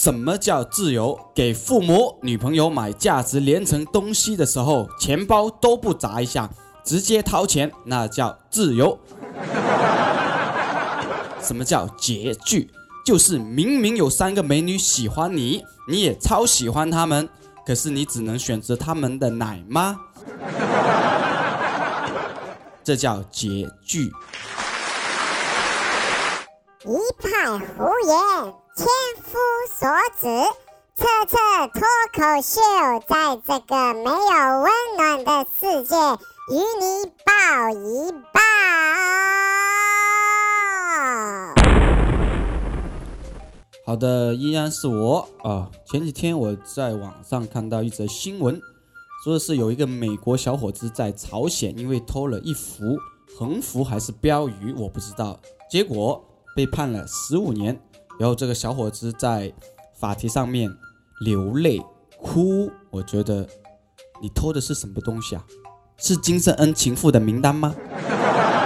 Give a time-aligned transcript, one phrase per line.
[0.00, 1.20] 什么叫自由？
[1.34, 6.48] 给父母、女朋友买价值连城东西的时候，钱包都不砸一下，
[6.82, 8.98] 直接掏钱，那叫自由。
[11.42, 12.70] 什么叫拮据？
[13.04, 17.28] 就是明明有三个美女喜欢你，你也超喜欢她们，
[17.66, 19.94] 可是你只能选择她们的奶妈，
[22.82, 24.10] 这叫拮据。
[26.86, 28.16] 一派胡言，
[28.74, 28.86] 千
[29.22, 29.36] 夫
[29.68, 29.86] 所
[30.18, 30.26] 指。
[30.96, 31.36] 彻彻
[31.74, 31.82] 脱
[32.14, 32.58] 口秀，
[33.06, 35.94] 在这个没有温暖的世界，
[36.48, 38.40] 与你抱一抱。
[43.84, 45.68] 好的，依然是我啊。
[45.86, 48.58] 前几天我在网上看到一则新闻，
[49.22, 52.96] 说的是有一个美国小伙子在朝鲜，因为偷了一幅
[53.38, 55.38] 横幅还是标语，我不知道，
[55.70, 56.24] 结果。
[56.54, 57.78] 被判了十五年，
[58.18, 59.52] 然后这个小伙子在
[59.94, 60.70] 法庭上面
[61.24, 61.80] 流泪
[62.20, 62.70] 哭。
[62.90, 63.46] 我觉得
[64.20, 65.44] 你偷的是什么东西啊？
[65.98, 67.74] 是金正恩情妇的名单吗？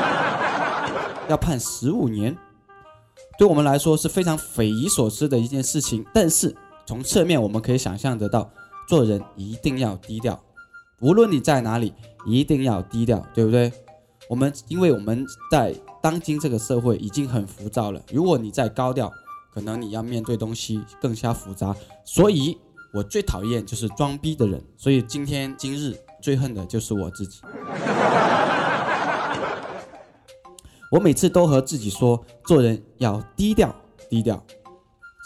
[1.28, 2.36] 要判十五年，
[3.38, 6.04] 对我们来说是非常匪夷所思的一件事情。
[6.12, 6.52] 但是
[6.84, 8.50] 从侧面我们可以想象得到，
[8.88, 10.42] 做人一定要低调，
[11.00, 11.94] 无论你在哪里，
[12.26, 13.72] 一定要低调，对不对？
[14.30, 15.74] 我们因为我们在。
[16.02, 19.12] 当今这个社会已经很浮躁了，如果你再高调，
[19.52, 21.76] 可能你要面对东西更加复杂。
[22.06, 22.58] 所以
[22.94, 24.64] 我最讨厌就是装逼的人。
[24.78, 27.42] 所以今天今日最恨的就是我自己。
[30.90, 33.74] 我每次都和自己说，做人要低调
[34.08, 34.42] 低调，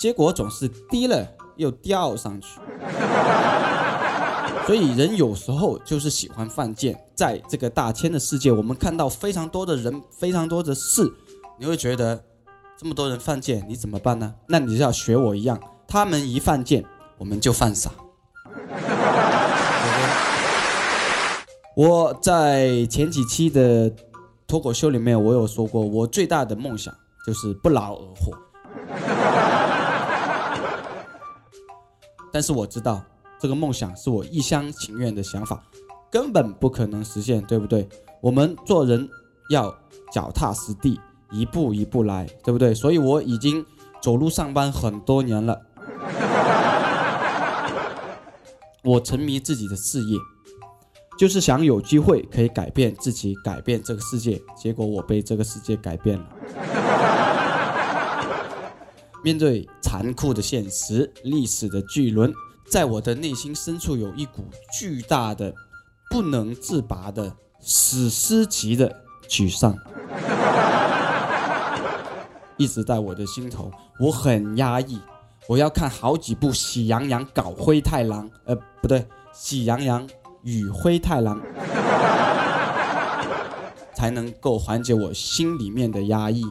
[0.00, 2.58] 结果总是低了又掉上去。
[4.66, 11.02] 所以人有时候就是喜欢犯贱，在这个大千的世界，我们看到非常多的人，非常多的事，
[11.58, 12.24] 你会觉得
[12.78, 14.34] 这么多人犯贱，你怎么办呢？
[14.48, 16.82] 那你就要学我一样，他们一犯贱，
[17.18, 17.90] 我们就犯傻。
[21.76, 23.92] 我在前几期的
[24.46, 26.94] 脱口秀里面，我有说过，我最大的梦想
[27.26, 28.32] 就是不劳而获，
[32.32, 33.04] 但是我知道。
[33.40, 35.62] 这个梦想是我一厢情愿的想法，
[36.10, 37.86] 根本不可能实现，对不对？
[38.20, 39.06] 我们做人
[39.50, 39.76] 要
[40.12, 41.00] 脚踏实地，
[41.30, 42.74] 一步一步来，对不对？
[42.74, 43.64] 所以我已经
[44.00, 45.60] 走路上班很多年了。
[48.82, 50.18] 我沉迷自己的事业，
[51.18, 54.40] 就是想有机会可以改变自己，改变这个世界。
[54.56, 56.26] 结果我被这个世界改变了。
[59.24, 62.32] 面对残酷的现实，历史的巨轮。
[62.74, 65.54] 在我的内心深处有一股巨大的、
[66.10, 68.92] 不能自拔的史诗级的
[69.28, 69.78] 沮丧，
[72.58, 73.70] 一直在我的心头。
[74.00, 75.00] 我很压抑，
[75.46, 79.02] 我要看好几部《喜羊羊搞灰太狼》，呃，不对，
[79.32, 80.04] 《喜羊羊
[80.42, 81.40] 与灰太狼》，
[83.94, 86.44] 才能够缓解我心里面的压抑。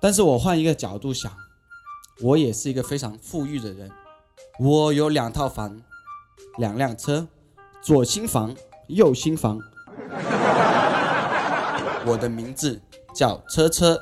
[0.00, 1.30] 但是我换一个角度想，
[2.22, 3.90] 我也是一个非常富裕的人。
[4.58, 5.80] 我有两套房，
[6.56, 7.26] 两辆车，
[7.80, 8.54] 左新房，
[8.88, 9.58] 右新房。
[12.06, 12.80] 我的名字
[13.14, 14.00] 叫车车。